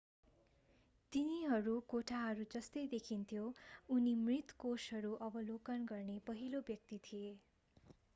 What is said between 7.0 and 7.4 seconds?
थिए